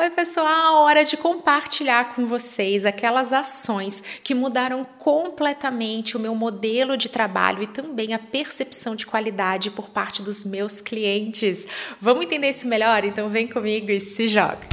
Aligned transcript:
Oi, 0.00 0.08
pessoal! 0.08 0.76
Hora 0.84 1.04
de 1.04 1.14
compartilhar 1.14 2.14
com 2.14 2.26
vocês 2.26 2.86
aquelas 2.86 3.34
ações 3.34 4.02
que 4.24 4.34
mudaram 4.34 4.82
completamente 4.98 6.16
o 6.16 6.20
meu 6.20 6.34
modelo 6.34 6.96
de 6.96 7.10
trabalho 7.10 7.62
e 7.62 7.66
também 7.66 8.14
a 8.14 8.18
percepção 8.18 8.96
de 8.96 9.04
qualidade 9.04 9.70
por 9.70 9.90
parte 9.90 10.22
dos 10.22 10.42
meus 10.42 10.80
clientes. 10.80 11.66
Vamos 12.00 12.24
entender 12.24 12.48
isso 12.48 12.66
melhor? 12.66 13.04
Então 13.04 13.28
vem 13.28 13.46
comigo 13.46 13.90
e 13.90 14.00
se 14.00 14.26
joga! 14.26 14.66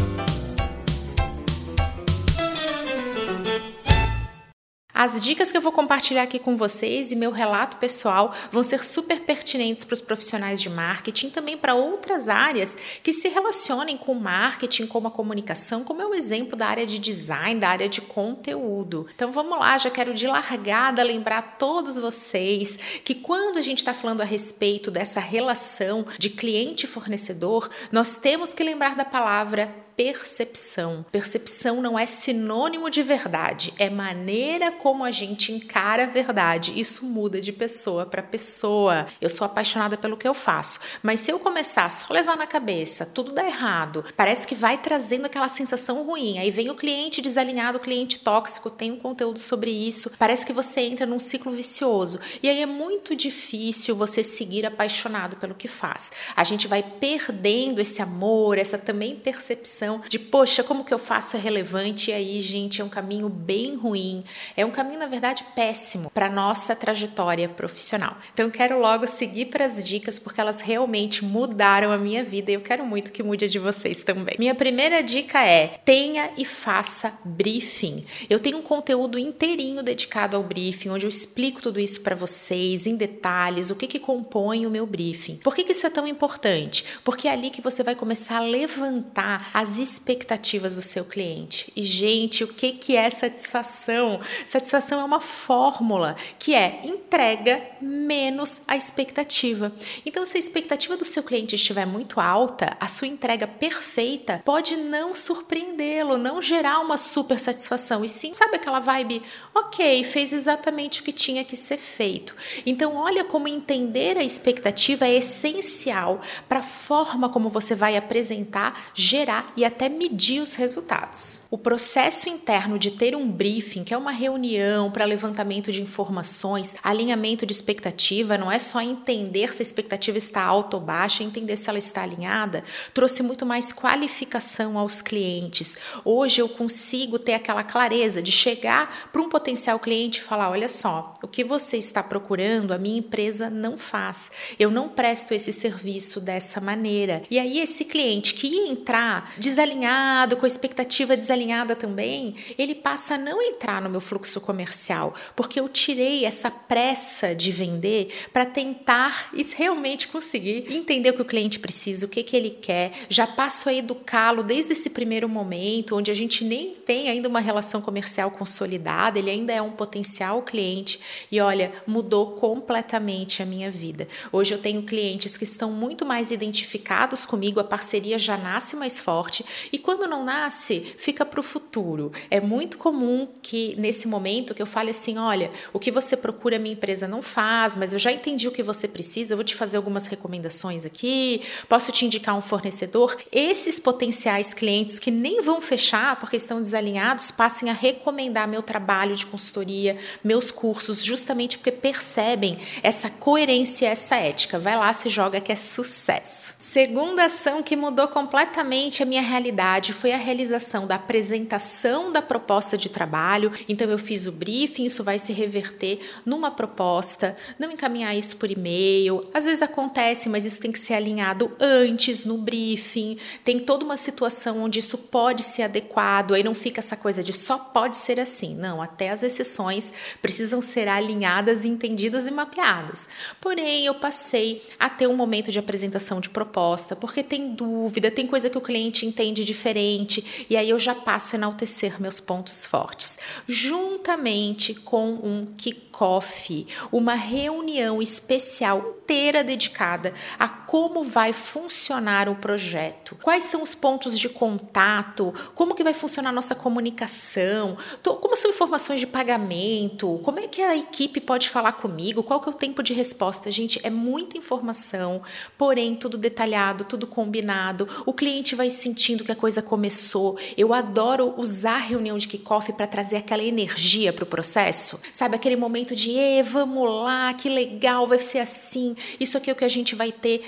As 5.00 5.22
dicas 5.22 5.52
que 5.52 5.58
eu 5.60 5.62
vou 5.62 5.72
compartilhar 5.72 6.24
aqui 6.24 6.40
com 6.40 6.58
vocês 6.58 7.12
e 7.12 7.16
meu 7.16 7.30
relato 7.30 7.78
pessoal 7.78 8.34
vão 8.52 8.64
ser 8.64 8.84
super 8.84 9.20
pertinentes 9.20 9.84
para 9.84 9.94
os 9.94 10.02
profissionais 10.02 10.60
de 10.60 10.72
marketing, 10.72 11.30
também 11.30 11.56
para 11.56 11.76
outras 11.76 12.28
áreas 12.28 12.76
que 13.04 13.14
se 13.14 13.28
relacionem 13.28 13.96
com 13.96 14.16
marketing, 14.16 14.88
como 14.88 15.08
a 15.08 15.12
comunicação, 15.12 15.84
como 15.84 16.02
é 16.02 16.06
o 16.08 16.16
exemplo 16.16 16.58
da 16.58 16.66
área 16.66 16.84
de 16.84 16.98
design, 16.98 17.60
da 17.60 17.70
área 17.70 17.88
de 17.88 18.02
conteúdo. 18.02 19.06
Então 19.14 19.32
vamos 19.32 19.60
lá, 19.60 19.78
já 19.78 19.92
quero 19.92 20.16
de 20.16 20.26
largada 20.26 21.04
lembrar 21.04 21.58
todos 21.60 22.00
vocês 22.00 22.80
que 23.06 23.14
quando 23.14 23.58
a 23.60 23.62
gente 23.62 23.78
está 23.78 23.94
falando 23.94 24.22
a 24.22 24.26
respeito 24.26 24.90
dessa 24.90 25.20
relação 25.20 26.08
de 26.18 26.32
cliente 26.32 26.88
fornecedor, 26.88 27.70
nós 27.92 28.18
temos 28.18 28.52
que 28.52 28.64
lembrar 28.64 28.96
da 28.96 29.06
palavra 29.06 29.87
percepção. 29.98 31.04
Percepção 31.12 31.82
não 31.82 31.98
é 31.98 32.06
sinônimo 32.06 32.88
de 32.88 33.02
verdade, 33.02 33.74
é 33.80 33.90
maneira 33.90 34.72
como 34.72 35.04
a 35.04 35.10
gente 35.10 35.52
encara 35.52 36.04
a 36.04 36.08
verdade. 36.08 36.80
Isso 36.80 37.04
muda 37.04 37.42
de 37.42 37.52
pessoa 37.52 38.06
para 38.06 38.22
pessoa. 38.22 39.08
Eu 39.20 39.28
sou 39.28 39.44
apaixonada 39.44 39.98
pelo 39.98 40.16
que 40.16 40.28
eu 40.28 40.36
faço, 40.36 40.80
mas 41.02 41.22
se 41.22 41.32
eu 41.32 41.40
começar 41.40 41.90
só 41.90 42.14
levar 42.14 42.38
na 42.38 42.46
cabeça, 42.46 43.08
tudo 43.08 43.34
dá 43.34 43.44
errado, 43.44 44.06
parece 44.16 44.46
que 44.46 44.54
vai 44.54 44.78
trazendo 44.78 45.26
aquela 45.26 45.50
sensação 45.50 46.04
ruim. 46.04 46.38
Aí 46.38 46.52
vem 46.52 46.70
o 46.70 46.76
cliente 46.76 47.20
desalinhado, 47.20 47.80
o 47.80 47.82
cliente 47.82 48.20
tóxico, 48.20 48.70
tem 48.70 48.92
um 48.92 48.98
conteúdo 48.98 49.40
sobre 49.40 49.72
isso. 49.72 50.12
Parece 50.20 50.46
que 50.46 50.54
você 50.54 50.82
entra 50.82 51.08
num 51.08 51.18
ciclo 51.18 51.52
vicioso. 51.52 52.20
E 52.44 52.48
aí 52.48 52.62
é 52.62 52.68
muito 52.68 53.16
difícil 53.16 53.96
você 53.96 54.24
seguir 54.24 54.64
apaixonado 54.64 55.38
pelo 55.38 55.56
que 55.56 55.68
faz. 55.68 56.12
A 56.36 56.44
gente 56.44 56.68
vai 56.68 56.84
perdendo 56.84 57.80
esse 57.80 58.00
amor, 58.00 58.60
essa 58.60 58.78
também 58.78 59.16
percepção 59.16 59.87
de, 60.10 60.20
poxa, 60.20 60.64
como 60.64 60.84
que 60.84 60.94
eu 60.94 61.00
faço 61.00 61.38
é 61.38 61.40
relevante? 61.40 62.12
E 62.12 62.14
aí, 62.14 62.42
gente, 62.42 62.82
é 62.82 62.84
um 62.84 62.90
caminho 62.90 63.30
bem 63.30 63.76
ruim. 63.76 64.24
É 64.56 64.66
um 64.66 64.72
caminho, 64.72 65.00
na 65.00 65.08
verdade, 65.08 65.46
péssimo 65.56 66.10
para 66.12 66.30
nossa 66.30 66.76
trajetória 66.76 67.48
profissional. 67.48 68.18
Então, 68.34 68.50
quero 68.50 68.80
logo 68.80 69.06
seguir 69.08 69.46
para 69.46 69.66
as 69.66 69.86
dicas 69.86 70.20
porque 70.20 70.42
elas 70.42 70.62
realmente 70.62 71.24
mudaram 71.24 71.92
a 71.92 71.98
minha 71.98 72.24
vida 72.24 72.52
e 72.52 72.56
eu 72.56 72.62
quero 72.62 72.86
muito 72.86 73.12
que 73.12 73.24
mude 73.24 73.46
a 73.46 73.48
de 73.48 73.60
vocês 73.60 74.02
também. 74.02 74.36
Minha 74.40 74.56
primeira 74.56 75.02
dica 75.02 75.44
é: 75.46 75.80
tenha 75.86 76.32
e 76.38 76.44
faça 76.44 77.20
briefing. 77.24 78.04
Eu 78.30 78.40
tenho 78.40 78.58
um 78.58 78.62
conteúdo 78.62 79.20
inteirinho 79.20 79.84
dedicado 79.84 80.36
ao 80.36 80.44
briefing, 80.44 80.90
onde 80.90 81.06
eu 81.06 81.10
explico 81.10 81.62
tudo 81.62 81.80
isso 81.80 82.02
para 82.02 82.16
vocês 82.16 82.88
em 82.88 82.96
detalhes, 82.96 83.70
o 83.70 83.76
que 83.76 83.88
que 83.88 84.00
compõe 84.00 84.66
o 84.66 84.70
meu 84.70 84.86
briefing. 84.86 85.38
Por 85.38 85.56
que, 85.56 85.64
que 85.64 85.72
isso 85.72 85.86
é 85.86 85.90
tão 85.90 86.08
importante? 86.08 86.84
Porque 87.04 87.28
é 87.28 87.32
ali 87.32 87.50
que 87.50 87.62
você 87.62 87.84
vai 87.84 87.96
começar 87.96 88.38
a 88.38 88.42
levantar 88.42 89.50
as 89.54 89.77
expectativas 89.80 90.76
do 90.76 90.82
seu 90.82 91.06
cliente. 91.06 91.72
E, 91.76 91.84
gente, 91.84 92.44
o 92.44 92.48
que, 92.48 92.72
que 92.72 92.96
é 92.96 93.10
satisfação? 93.10 94.20
Satisfação 94.46 95.00
é 95.00 95.04
uma 95.04 95.22
fórmula 95.22 96.16
que 96.40 96.54
é 96.54 96.82
entrega 96.84 97.62
menos 97.82 98.62
a 98.68 98.76
expectativa. 98.76 99.72
Então, 100.06 100.26
se 100.26 100.38
a 100.38 100.40
expectativa 100.40 100.98
do 100.98 101.06
seu 101.06 101.24
cliente 101.24 101.56
estiver 101.56 101.86
muito 101.86 102.20
alta, 102.20 102.76
a 102.80 102.88
sua 102.88 103.08
entrega 103.08 103.48
perfeita 103.48 104.42
pode 104.44 104.78
não 104.78 105.14
surpreendê-lo, 105.14 106.18
não 106.18 106.42
gerar 106.42 106.80
uma 106.80 106.98
super 106.98 107.40
satisfação. 107.40 108.04
E 108.04 108.10
sim, 108.10 108.34
sabe 108.34 108.56
aquela 108.56 108.80
vibe, 108.80 109.22
ok, 109.54 110.04
fez 110.04 110.34
exatamente 110.34 111.02
o 111.02 111.04
que 111.04 111.12
tinha 111.12 111.44
que 111.44 111.56
ser 111.56 111.78
feito. 111.78 112.36
Então, 112.66 112.96
olha 112.96 113.24
como 113.24 113.48
entender 113.48 114.18
a 114.18 114.24
expectativa 114.24 115.06
é 115.06 115.16
essencial 115.16 116.22
para 116.48 116.60
a 116.60 116.64
forma 116.64 117.30
como 117.30 117.50
você 117.50 117.76
vai 117.76 117.98
apresentar, 117.98 118.92
gerar 118.94 119.52
e 119.56 119.64
até 119.68 119.90
medir 119.90 120.42
os 120.42 120.54
resultados. 120.54 121.42
O 121.50 121.58
processo 121.58 122.30
interno 122.30 122.80
de 122.80 122.92
ter 122.92 123.16
um 123.16 123.30
briefing, 123.30 123.84
que 123.84 123.94
é 123.94 123.98
uma 123.98 124.12
reunião 124.12 124.92
para 124.92 125.06
levantamento 125.06 125.72
de 125.72 125.82
informações, 125.82 126.76
alinhamento 126.84 127.46
de 127.46 127.54
expectativa, 127.54 128.38
não 128.38 128.52
é 128.52 128.60
só 128.60 128.82
entender 128.82 129.54
se 129.54 129.62
a 129.62 129.66
expectativa 129.66 130.18
está 130.18 130.42
alta 130.44 130.78
ou 130.78 130.84
baixa, 130.84 131.24
entender 131.24 131.56
se 131.58 131.70
ela 131.70 131.80
está 131.80 132.04
alinhada, 132.04 132.64
trouxe 132.94 133.22
muito 133.24 133.46
mais 133.46 133.72
qualificação 133.72 134.78
aos 134.78 135.02
clientes. 135.02 135.78
Hoje 136.04 136.42
eu 136.42 136.50
consigo 136.50 137.20
ter 137.20 137.34
aquela 137.34 137.64
clareza 137.64 138.22
de 138.22 138.32
chegar 138.32 139.10
para 139.12 139.22
um 139.22 139.30
potencial 139.30 139.80
cliente 139.80 140.20
e 140.20 140.24
falar: 140.24 140.50
olha 140.50 140.70
só, 140.70 141.14
o 141.22 141.28
que 141.28 141.44
você 141.44 141.78
está 141.78 142.02
procurando, 142.02 142.74
a 142.74 142.78
minha 142.78 143.00
empresa 143.00 143.50
não 143.50 143.78
faz. 143.78 144.32
Eu 144.60 144.72
não 144.72 144.90
presto 144.90 145.34
esse 145.34 145.54
serviço 145.54 146.22
dessa 146.22 146.60
maneira. 146.62 147.24
E 147.30 147.40
aí, 147.40 147.60
esse 147.60 147.86
cliente 147.86 148.34
que 148.34 148.48
ia 148.48 148.72
entrar 148.72 149.34
desalinhado, 149.58 150.38
com 150.38 150.46
a 150.46 150.48
expectativa 150.48 151.18
desalinhada 151.18 151.76
também, 151.76 152.36
ele 152.60 152.76
passa 152.76 153.16
a 153.16 153.18
não 153.18 153.42
entrar 153.42 153.82
no 153.82 153.90
meu 153.90 154.00
fluxo 154.00 154.40
comercial, 154.40 155.16
porque 155.36 155.60
eu 155.60 155.68
tirei 155.68 156.26
essa 156.26 156.52
pressa 156.52 157.34
de 157.34 157.52
vender 157.52 158.14
para 158.32 158.46
tentar 158.46 159.30
e 159.34 159.42
realmente 159.44 160.08
conseguir 160.10 160.68
entender 160.70 161.10
o 161.10 161.14
que 161.14 161.22
o 161.24 161.26
cliente 161.26 161.60
precisa, 161.60 162.06
o 162.06 162.10
que, 162.10 162.22
que 162.22 162.36
ele 162.36 162.52
quer, 162.52 162.92
já 163.10 163.26
passo 163.26 163.68
a 163.68 163.74
educá-lo 163.74 164.44
desde 164.44 164.74
esse 164.74 164.92
primeiro 164.92 165.28
momento, 165.28 165.96
onde 165.96 166.12
a 166.12 166.14
gente 166.14 166.44
nem 166.44 166.74
tem 166.74 167.10
ainda 167.10 167.28
uma 167.28 167.40
relação 167.40 167.82
comercial 167.82 168.30
consolidada, 168.30 169.18
ele 169.18 169.32
ainda 169.32 169.54
é 169.54 169.62
um 169.62 169.72
potencial 169.72 170.44
cliente 170.44 171.00
e 171.32 171.42
olha, 171.42 171.72
mudou 171.88 172.34
completamente 172.34 173.42
a 173.42 173.46
minha 173.46 173.72
vida. 173.72 174.08
Hoje 174.32 174.54
eu 174.54 174.60
tenho 174.60 174.84
clientes 174.84 175.36
que 175.36 175.44
estão 175.44 175.72
muito 175.72 176.06
mais 176.06 176.30
identificados 176.30 177.26
comigo, 177.26 177.60
a 177.60 177.64
parceria 177.64 178.20
já 178.20 178.38
nasce 178.38 178.76
mais 178.76 179.00
forte 179.00 179.47
e 179.72 179.78
quando 179.78 180.08
não 180.08 180.24
nasce, 180.24 180.96
fica 180.98 181.26
para 181.26 181.40
o 181.40 181.44
futuro. 181.44 182.12
É 182.30 182.40
muito 182.40 182.78
comum 182.78 183.28
que 183.42 183.76
nesse 183.78 184.08
momento 184.08 184.54
que 184.54 184.62
eu 184.62 184.66
fale 184.66 184.92
assim, 184.92 185.18
olha, 185.18 185.52
o 185.74 185.80
que 185.80 185.92
você 185.92 186.16
procura 186.16 186.60
minha 186.60 186.74
empresa 186.74 187.08
não 187.08 187.22
faz, 187.22 187.76
mas 187.76 187.94
eu 187.94 188.00
já 188.00 188.12
entendi 188.12 188.48
o 188.48 188.52
que 188.52 188.64
você 188.64 188.88
precisa, 188.88 189.34
eu 189.34 189.38
vou 189.38 189.44
te 189.44 189.56
fazer 189.56 189.78
algumas 189.78 190.08
recomendações 190.08 190.86
aqui, 190.86 191.42
posso 191.68 191.92
te 191.92 192.06
indicar 192.06 192.36
um 192.36 192.42
fornecedor. 192.42 193.18
Esses 193.32 193.80
potenciais 193.80 194.54
clientes 194.54 195.00
que 195.00 195.12
nem 195.12 195.42
vão 195.42 195.62
fechar 195.62 196.20
porque 196.20 196.36
estão 196.36 196.62
desalinhados, 196.62 197.32
passem 197.32 197.70
a 197.70 197.74
recomendar 197.74 198.48
meu 198.48 198.62
trabalho 198.62 199.16
de 199.16 199.26
consultoria, 199.26 199.98
meus 200.24 200.52
cursos, 200.52 201.04
justamente 201.04 201.58
porque 201.58 201.72
percebem 201.72 202.58
essa 202.82 203.10
coerência, 203.10 203.88
essa 203.88 204.16
ética. 204.16 204.60
Vai 204.60 204.78
lá, 204.78 204.92
se 204.94 205.10
joga 205.10 205.42
que 205.42 205.52
é 205.52 205.56
sucesso. 205.56 206.56
Segunda 206.58 207.26
ação 207.26 207.64
que 207.64 207.76
mudou 207.76 208.08
completamente 208.08 209.04
a 209.04 209.06
minha 209.06 209.22
realidade 209.28 209.94
foi 209.94 210.12
a 210.12 210.18
realização 210.18 210.88
da 210.88 210.96
apresentação 210.96 212.12
da 212.12 212.22
proposta 212.22 212.78
de 212.78 212.90
trabalho. 212.90 213.52
Então 213.68 213.90
eu 213.90 213.98
fiz 213.98 214.26
o 214.26 214.32
briefing, 214.32 214.86
isso 214.86 215.04
vai 215.04 215.20
se 215.20 215.34
reverter 215.34 216.00
numa 216.26 216.50
proposta, 216.50 217.36
não 217.60 217.72
encaminhar 217.72 218.16
isso 218.16 218.38
por 218.38 218.50
e-mail. 218.50 219.28
Às 219.34 219.46
vezes 219.46 219.62
acontece, 219.62 220.30
mas 220.30 220.46
isso 220.46 220.62
tem 220.62 220.72
que 220.72 220.80
ser 220.80 220.94
alinhado 220.94 221.52
antes 221.60 222.26
no 222.26 222.38
briefing. 222.38 223.18
Tem 223.44 223.60
toda 223.60 223.86
uma 223.86 223.98
situação 223.98 224.64
onde 224.64 224.80
isso 224.80 224.98
pode 224.98 225.44
ser 225.44 225.64
adequado, 225.64 226.34
aí 226.34 226.44
não 226.44 226.56
fica 226.56 226.80
essa 226.80 226.96
coisa 226.96 227.22
de 227.24 227.34
só 227.34 227.58
pode 227.58 227.98
ser 227.98 228.20
assim. 228.20 228.56
Não, 228.56 228.82
até 228.82 229.10
as 229.10 229.24
exceções 229.24 229.94
precisam 230.22 230.62
ser 230.62 230.88
alinhadas, 230.88 231.66
entendidas 231.66 232.28
e 232.28 232.32
mapeadas. 232.32 233.08
Porém, 233.42 233.86
eu 233.86 233.96
passei 233.96 234.62
a 234.80 234.90
ter 234.90 235.08
um 235.08 235.16
momento 235.16 235.52
de 235.52 235.60
apresentação 235.60 236.22
de 236.22 236.30
proposta, 236.30 236.96
porque 236.96 237.24
tem 237.24 237.54
dúvida, 237.54 238.10
tem 238.10 238.26
coisa 238.26 238.50
que 238.50 238.58
o 238.58 238.62
cliente 238.62 239.06
entende 239.18 239.44
diferente, 239.44 240.46
e 240.48 240.56
aí 240.56 240.70
eu 240.70 240.78
já 240.78 240.94
passo 240.94 241.36
a 241.36 241.40
enaltecer 241.40 242.00
meus 242.00 242.20
pontos 242.20 242.66
fortes, 242.66 243.18
juntamente 243.48 244.76
com 244.76 245.10
um 245.10 245.48
kickoff, 245.58 246.68
uma 246.92 247.16
reunião 247.16 248.00
especial 248.00 248.98
inteira 249.08 249.44
dedicada 249.44 250.14
a 250.38 250.48
como 250.68 251.02
vai 251.02 251.32
funcionar 251.32 252.28
o 252.28 252.36
projeto, 252.36 253.18
quais 253.22 253.46
são 253.46 253.64
os 253.64 253.74
pontos 253.74 254.20
de 254.20 254.28
contato, 254.28 255.34
como 255.56 255.74
que 255.74 255.84
vai 255.84 255.94
funcionar 255.94 256.30
a 256.30 256.34
nossa 256.34 256.54
comunicação, 256.54 257.78
como 258.04 258.36
são 258.36 258.52
informações 258.52 259.00
de 259.00 259.08
pagamento, 259.08 260.20
como 260.24 260.40
é 260.40 260.48
que 260.48 260.62
a 260.62 260.76
equipe 260.76 261.22
pode 261.22 261.50
falar 261.50 261.72
comigo, 261.72 262.22
qual 262.22 262.42
que 262.42 262.50
é 262.50 262.52
o 262.52 262.56
tempo 262.56 262.84
de 262.84 262.94
resposta, 262.94 263.50
gente, 263.50 263.80
é 263.82 263.90
muita 263.90 264.38
informação, 264.38 265.22
porém 265.58 265.96
tudo 265.96 266.18
detalhado, 266.18 266.84
tudo 266.84 267.08
combinado, 267.08 267.88
o 268.06 268.12
cliente 268.12 268.54
vai 268.54 268.70
sentindo 268.70 269.24
que 269.24 269.32
a 269.32 269.36
coisa 269.36 269.62
começou. 269.62 270.38
Eu 270.58 270.74
adoro 270.74 271.34
usar 271.38 271.76
a 271.76 271.78
reunião 271.78 272.18
de 272.18 272.28
kickoff 272.28 272.74
para 272.74 272.86
trazer 272.86 273.16
aquela 273.16 273.44
energia 273.44 274.12
para 274.12 274.26
o 274.26 274.28
processo. 274.28 275.00
Sabe, 275.14 275.38
aquele 275.38 275.56
momento 275.56 275.96
de, 275.96 276.44
vamos 276.44 276.90
lá, 276.90 277.34
que 277.34 277.48
legal, 277.48 278.06
vai 278.06 278.20
ser 278.20 278.40
assim, 278.40 278.98
isso 279.18 279.38
aqui 279.38 279.50
é 279.50 279.54
o 279.54 279.56
que 279.56 279.64
a 279.64 279.70
gente 279.70 279.96
vai 279.96 280.12
ter 280.12 280.44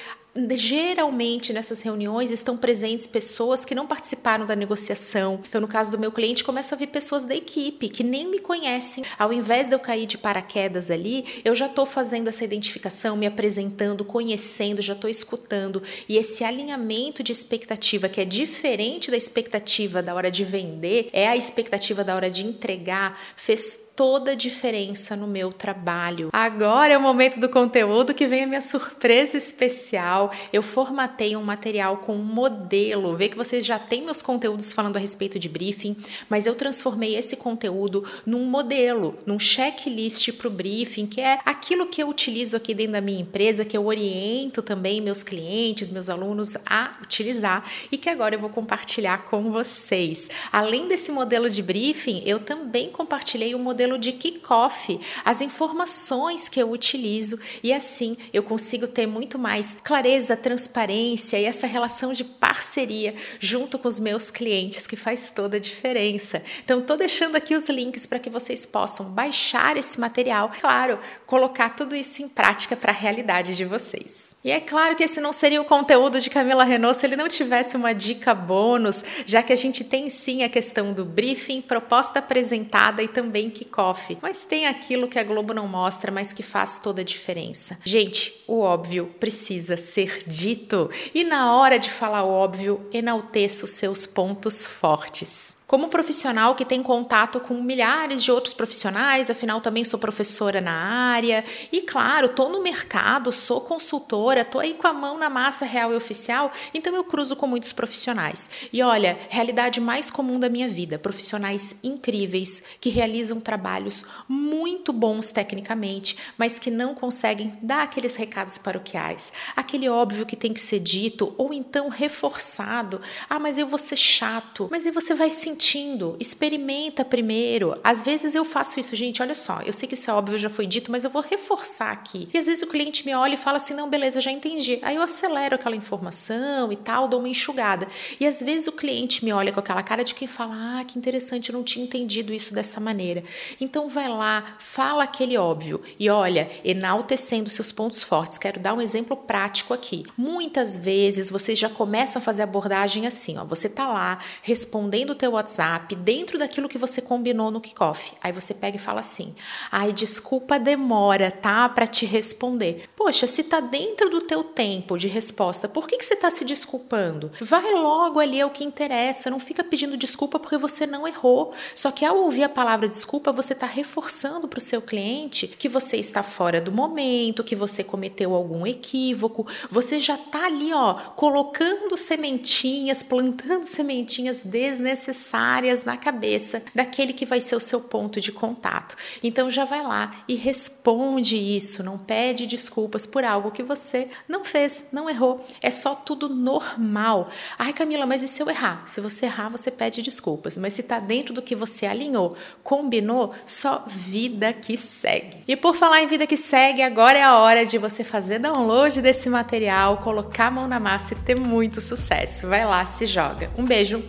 geralmente 0.53 1.51
nessas 1.51 1.81
reuniões 1.81 2.31
estão 2.31 2.55
presentes 2.55 3.07
pessoas 3.07 3.65
que 3.65 3.73
não 3.73 3.87
participaram 3.87 4.45
da 4.45 4.55
negociação. 4.55 5.41
Então, 5.47 5.59
no 5.59 5.67
caso 5.67 5.91
do 5.91 5.97
meu 5.97 6.11
cliente, 6.11 6.43
começa 6.43 6.75
a 6.75 6.77
vir 6.77 6.87
pessoas 6.87 7.25
da 7.25 7.35
equipe 7.35 7.89
que 7.89 8.03
nem 8.03 8.27
me 8.27 8.39
conhecem. 8.39 9.03
Ao 9.17 9.33
invés 9.33 9.67
de 9.67 9.75
eu 9.75 9.79
cair 9.79 10.05
de 10.05 10.17
paraquedas 10.17 10.91
ali, 10.91 11.25
eu 11.43 11.55
já 11.55 11.65
estou 11.65 11.85
fazendo 11.85 12.27
essa 12.27 12.43
identificação, 12.43 13.17
me 13.17 13.25
apresentando, 13.25 14.05
conhecendo, 14.05 14.81
já 14.81 14.93
estou 14.93 15.09
escutando. 15.09 15.81
E 16.07 16.17
esse 16.17 16.43
alinhamento 16.43 17.23
de 17.23 17.31
expectativa, 17.31 18.07
que 18.07 18.21
é 18.21 18.25
diferente 18.25 19.09
da 19.09 19.17
expectativa 19.17 20.01
da 20.01 20.13
hora 20.13 20.29
de 20.29 20.43
vender, 20.43 21.09
é 21.11 21.27
a 21.27 21.35
expectativa 21.35 22.03
da 22.03 22.15
hora 22.15 22.29
de 22.29 22.45
entregar, 22.45 23.19
fez 23.35 23.89
toda 23.95 24.31
a 24.31 24.35
diferença 24.35 25.15
no 25.15 25.27
meu 25.27 25.51
trabalho. 25.51 26.29
Agora 26.31 26.93
é 26.93 26.97
o 26.97 27.01
momento 27.01 27.39
do 27.39 27.49
conteúdo 27.49 28.13
que 28.13 28.27
vem 28.27 28.43
a 28.43 28.47
minha 28.47 28.61
surpresa 28.61 29.35
especial 29.35 30.28
eu 30.51 30.61
formatei 30.61 31.35
um 31.35 31.43
material 31.43 31.97
com 31.97 32.15
um 32.15 32.23
modelo. 32.23 33.15
Vê 33.15 33.29
que 33.29 33.37
vocês 33.37 33.65
já 33.65 33.79
têm 33.79 34.03
meus 34.03 34.21
conteúdos 34.21 34.73
falando 34.73 34.97
a 34.97 34.99
respeito 34.99 35.39
de 35.39 35.49
briefing, 35.49 35.95
mas 36.29 36.45
eu 36.45 36.55
transformei 36.55 37.15
esse 37.15 37.35
conteúdo 37.35 38.03
num 38.25 38.45
modelo, 38.45 39.17
num 39.25 39.39
checklist 39.39 40.31
para 40.33 40.47
o 40.47 40.51
briefing, 40.51 41.05
que 41.05 41.21
é 41.21 41.39
aquilo 41.45 41.87
que 41.87 42.01
eu 42.01 42.09
utilizo 42.09 42.55
aqui 42.55 42.73
dentro 42.73 42.93
da 42.93 43.01
minha 43.01 43.21
empresa, 43.21 43.65
que 43.65 43.77
eu 43.77 43.85
oriento 43.85 44.61
também 44.61 45.01
meus 45.01 45.23
clientes, 45.23 45.89
meus 45.89 46.09
alunos 46.09 46.55
a 46.65 46.97
utilizar 47.01 47.63
e 47.91 47.97
que 47.97 48.09
agora 48.09 48.35
eu 48.35 48.39
vou 48.39 48.49
compartilhar 48.49 49.25
com 49.25 49.51
vocês. 49.51 50.29
Além 50.51 50.87
desse 50.87 51.11
modelo 51.11 51.49
de 51.49 51.61
briefing, 51.61 52.23
eu 52.25 52.39
também 52.39 52.89
compartilhei 52.89 53.53
o 53.53 53.57
um 53.57 53.63
modelo 53.63 53.97
de 53.97 54.11
kickoff, 54.11 54.99
as 55.23 55.41
informações 55.41 56.49
que 56.49 56.61
eu 56.61 56.71
utilizo 56.71 57.39
e 57.63 57.71
assim 57.71 58.17
eu 58.33 58.43
consigo 58.43 58.87
ter 58.87 59.07
muito 59.07 59.37
mais 59.37 59.77
clareza 59.83 60.08
clareza, 60.09 60.35
transparência 60.35 61.37
e 61.37 61.45
essa 61.45 61.67
relação 61.67 62.11
de 62.11 62.23
parceria 62.23 63.13
junto 63.39 63.77
com 63.77 63.87
os 63.87 63.99
meus 63.99 64.31
clientes 64.31 64.87
que 64.87 64.95
faz 64.95 65.29
toda 65.29 65.57
a 65.57 65.59
diferença. 65.59 66.43
Então, 66.63 66.79
estou 66.79 66.97
deixando 66.97 67.35
aqui 67.35 67.55
os 67.55 67.69
links 67.69 68.07
para 68.07 68.17
que 68.17 68.29
vocês 68.29 68.65
possam 68.65 69.11
baixar 69.11 69.77
esse 69.77 69.99
material, 69.99 70.51
claro, 70.59 70.99
colocar 71.27 71.75
tudo 71.75 71.95
isso 71.95 72.23
em 72.23 72.27
prática 72.27 72.75
para 72.75 72.91
a 72.91 72.95
realidade 72.95 73.55
de 73.55 73.65
vocês. 73.65 74.28
E 74.43 74.51
é 74.51 74.59
claro 74.59 74.95
que 74.95 75.03
esse 75.03 75.19
não 75.19 75.33
seria 75.33 75.61
o 75.61 75.65
conteúdo 75.65 76.21
de 76.21 76.29
Camila 76.29 76.63
Renault 76.63 76.97
se 76.97 77.05
ele 77.05 77.17
não 77.17 77.27
tivesse 77.27 77.75
uma 77.75 77.93
dica 77.93 78.33
bônus, 78.33 79.03
já 79.25 79.43
que 79.43 79.51
a 79.51 79.55
gente 79.55 79.83
tem 79.83 80.09
sim 80.09 80.43
a 80.43 80.49
questão 80.49 80.93
do 80.93 81.03
briefing, 81.03 81.61
proposta 81.61 82.19
apresentada 82.19 83.03
e 83.03 83.07
também 83.09 83.49
kickoff. 83.49 84.17
Mas 84.21 84.45
tem 84.45 84.65
aquilo 84.65 85.09
que 85.09 85.19
a 85.19 85.23
Globo 85.23 85.53
não 85.53 85.67
mostra, 85.67 86.09
mas 86.09 86.31
que 86.31 86.41
faz 86.41 86.79
toda 86.79 87.01
a 87.01 87.03
diferença. 87.03 87.79
Gente, 87.83 88.41
o 88.47 88.61
óbvio 88.61 89.13
precisa 89.19 89.75
ser 89.75 90.23
dito. 90.25 90.89
E 91.13 91.25
na 91.25 91.53
hora 91.55 91.77
de 91.77 91.89
falar 91.89 92.23
óbvio, 92.23 92.87
enalteça 92.93 93.65
os 93.65 93.71
seus 93.71 94.05
pontos 94.05 94.65
fortes. 94.65 95.58
Como 95.69 95.87
profissional 95.87 96.55
que 96.55 96.65
tem 96.65 96.81
contato 96.81 97.39
com 97.39 97.53
milhares 97.61 98.23
de 98.23 98.31
outros 98.31 98.55
profissionais, 98.55 99.29
afinal 99.29 99.61
também 99.61 99.83
sou 99.83 99.99
professora 99.99 100.59
na 100.59 100.73
área 100.73 101.45
e 101.71 101.83
claro, 101.83 102.25
estou 102.25 102.49
no 102.49 102.63
mercado, 102.63 103.31
sou 103.31 103.61
consultora, 103.61 104.41
estou 104.41 104.59
aí 104.59 104.73
com 104.73 104.87
a 104.87 104.93
mão 104.93 105.19
na 105.19 105.29
massa 105.29 105.65
real 105.65 105.93
e 105.93 105.95
oficial, 105.95 106.51
então 106.73 106.95
eu 106.95 107.03
cruzo 107.03 107.35
com 107.35 107.45
muitos 107.45 107.71
profissionais. 107.71 108.49
E 108.73 108.81
olha, 108.81 109.19
realidade 109.29 109.79
mais 109.79 110.09
comum 110.09 110.39
da 110.39 110.49
minha 110.49 110.67
vida, 110.67 110.97
profissionais 110.97 111.75
incríveis 111.83 112.63
que 112.81 112.89
realizam 112.89 113.39
trabalhos 113.39 114.05
muito 114.27 114.91
bons 114.91 115.29
tecnicamente, 115.29 116.17
mas 116.35 116.57
que 116.57 116.71
não 116.71 116.95
conseguem 116.95 117.53
dar 117.61 117.83
aqueles 117.83 118.15
recados 118.15 118.57
paroquiais, 118.57 119.31
aquele 119.55 119.87
óbvio 119.87 120.25
que 120.25 120.35
tem 120.35 120.51
que 120.51 120.61
ser 120.61 120.79
dito 120.79 121.31
ou 121.37 121.53
então 121.53 121.89
reforçado. 121.89 122.99
Ah, 123.29 123.37
mas 123.37 123.59
eu 123.59 123.67
vou 123.67 123.77
ser 123.77 123.97
chato, 123.97 124.67
mas 124.71 124.83
aí 124.83 124.91
você 124.91 125.13
vai 125.13 125.29
sentir 125.29 125.58
sentindo, 125.59 126.15
experimenta 126.21 127.03
primeiro. 127.03 127.77
Às 127.83 128.01
vezes 128.01 128.33
eu 128.33 128.45
faço 128.45 128.79
isso, 128.79 128.95
gente, 128.95 129.21
olha 129.21 129.35
só, 129.35 129.61
eu 129.65 129.73
sei 129.73 129.89
que 129.89 129.93
isso 129.93 130.09
é 130.09 130.13
óbvio, 130.13 130.37
já 130.37 130.49
foi 130.49 130.65
dito, 130.65 130.89
mas 130.89 131.03
eu 131.03 131.09
vou 131.09 131.21
reforçar 131.21 131.91
aqui. 131.91 132.29
E 132.33 132.37
às 132.37 132.45
vezes 132.45 132.63
o 132.63 132.67
cliente 132.67 133.05
me 133.05 133.13
olha 133.13 133.33
e 133.33 133.37
fala 133.37 133.57
assim: 133.57 133.73
não, 133.73 133.89
beleza, 133.89 134.21
já 134.21 134.31
entendi. 134.31 134.79
Aí 134.81 134.95
eu 134.95 135.01
acelero 135.01 135.55
aquela 135.55 135.75
informação 135.75 136.71
e 136.71 136.77
tal, 136.77 137.09
dou 137.09 137.19
uma 137.19 137.27
enxugada. 137.27 137.87
E 138.19 138.25
às 138.25 138.39
vezes 138.39 138.67
o 138.67 138.71
cliente 138.71 139.25
me 139.25 139.33
olha 139.33 139.51
com 139.51 139.59
aquela 139.59 139.83
cara 139.83 140.03
de 140.03 140.15
quem 140.15 140.27
fala: 140.27 140.79
ah, 140.79 140.85
que 140.85 140.97
interessante, 140.97 141.49
eu 141.49 141.53
não 141.53 141.63
tinha 141.63 141.83
entendido 141.83 142.33
isso 142.33 142.53
dessa 142.53 142.79
maneira. 142.79 143.21
Então 143.59 143.89
vai 143.89 144.07
lá, 144.07 144.55
fala 144.59 145.03
aquele 145.03 145.37
óbvio 145.37 145.81
e 145.99 146.09
olha, 146.09 146.49
enaltecendo 146.63 147.49
seus 147.49 147.71
pontos 147.71 148.01
fortes. 148.01 148.37
Quero 148.37 148.61
dar 148.61 148.73
um 148.73 148.81
exemplo 148.81 149.17
prático 149.17 149.73
aqui. 149.73 150.05
Muitas 150.15 150.79
vezes 150.79 151.29
vocês 151.29 151.59
já 151.59 151.67
começam 151.69 152.21
a 152.21 152.23
fazer 152.23 152.43
abordagem 152.43 153.05
assim, 153.05 153.37
ó, 153.37 153.43
você 153.43 153.67
tá 153.67 153.87
lá 153.87 154.19
respondendo 154.41 155.09
o 155.09 155.15
teu 155.15 155.31
WhatsApp 155.31 155.48
WhatsApp 155.49 155.95
dentro 155.95 156.37
daquilo 156.37 156.69
que 156.69 156.77
você 156.77 157.01
combinou 157.01 157.49
no 157.49 157.59
kickoff. 157.59 158.13
Aí 158.21 158.31
você 158.31 158.53
pega 158.53 158.77
e 158.77 158.79
fala 158.79 158.99
assim: 158.99 159.33
"Ai, 159.71 159.91
desculpa 159.91 160.55
a 160.55 160.57
demora, 160.59 161.31
tá, 161.31 161.67
para 161.67 161.87
te 161.87 162.05
responder". 162.05 162.87
Poxa, 162.99 163.25
se 163.27 163.43
tá 163.43 163.61
dentro 163.61 164.09
do 164.09 164.19
teu 164.19 164.43
tempo 164.43 164.97
de 164.97 165.07
resposta, 165.07 165.69
por 165.69 165.87
que 165.87 165.97
que 165.97 166.03
você 166.03 166.17
tá 166.17 166.29
se 166.29 166.43
desculpando? 166.43 167.31
Vai 167.39 167.71
logo 167.71 168.19
ali 168.19 168.41
é 168.41 168.45
o 168.45 168.49
que 168.49 168.61
interessa, 168.61 169.29
não 169.29 169.39
fica 169.39 169.63
pedindo 169.63 169.95
desculpa 169.95 170.37
porque 170.37 170.57
você 170.57 170.85
não 170.85 171.07
errou. 171.07 171.53
Só 171.73 171.91
que 171.91 172.03
ao 172.03 172.17
ouvir 172.17 172.43
a 172.43 172.49
palavra 172.49 172.89
desculpa, 172.89 173.31
você 173.31 173.55
tá 173.55 173.65
reforçando 173.65 174.49
para 174.49 174.57
o 174.57 174.61
seu 174.61 174.81
cliente 174.81 175.47
que 175.47 175.69
você 175.69 175.95
está 175.95 176.21
fora 176.21 176.59
do 176.59 176.73
momento, 176.73 177.41
que 177.41 177.55
você 177.55 177.85
cometeu 177.85 178.35
algum 178.35 178.67
equívoco. 178.67 179.47
Você 179.71 180.01
já 180.01 180.17
tá 180.17 180.47
ali, 180.47 180.73
ó, 180.73 180.93
colocando 180.93 181.95
sementinhas, 181.95 183.01
plantando 183.01 183.63
sementinhas 183.63 184.41
desnecessárias 184.41 185.85
na 185.85 185.97
cabeça 185.97 186.61
daquele 186.75 187.13
que 187.13 187.25
vai 187.25 187.39
ser 187.39 187.55
o 187.55 187.61
seu 187.61 187.79
ponto 187.79 188.19
de 188.19 188.33
contato. 188.33 188.97
Então 189.23 189.49
já 189.49 189.63
vai 189.63 189.81
lá 189.81 190.17
e 190.27 190.35
responde 190.35 191.37
isso, 191.37 191.81
não 191.81 191.97
pede 191.97 192.45
desculpas 192.89 193.05
por 193.05 193.23
algo 193.23 193.51
que 193.51 193.61
você 193.61 194.07
não 194.27 194.43
fez, 194.43 194.85
não 194.91 195.09
errou. 195.09 195.45
É 195.61 195.69
só 195.69 195.93
tudo 195.93 196.27
normal. 196.27 197.29
Ai, 197.57 197.71
Camila, 197.71 198.05
mas 198.05 198.23
e 198.23 198.27
se 198.27 198.41
eu 198.41 198.49
errar? 198.49 198.83
Se 198.85 198.99
você 198.99 199.27
errar, 199.27 199.49
você 199.49 199.69
pede 199.69 200.01
desculpas, 200.01 200.57
mas 200.57 200.73
se 200.73 200.83
tá 200.83 200.99
dentro 200.99 201.33
do 201.33 201.41
que 201.41 201.55
você 201.55 201.85
alinhou, 201.85 202.35
combinou, 202.63 203.33
só 203.45 203.85
vida 203.87 204.51
que 204.51 204.75
segue. 204.77 205.37
E 205.47 205.55
por 205.55 205.75
falar 205.75 206.01
em 206.01 206.07
vida 206.07 206.25
que 206.25 206.37
segue, 206.37 206.81
agora 206.81 207.19
é 207.19 207.23
a 207.23 207.37
hora 207.37 207.65
de 207.65 207.77
você 207.77 208.03
fazer 208.03 208.39
download 208.39 209.01
desse 209.01 209.29
material, 209.29 209.97
colocar 209.97 210.47
a 210.47 210.51
mão 210.51 210.67
na 210.67 210.79
massa 210.79 211.13
e 211.13 211.17
ter 211.17 211.39
muito 211.39 211.79
sucesso. 211.79 212.47
Vai 212.47 212.65
lá, 212.65 212.85
se 212.85 213.05
joga. 213.05 213.51
Um 213.57 213.63
beijo. 213.63 214.03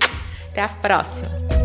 Até 0.50 0.62
a 0.62 0.69
próxima! 0.69 1.60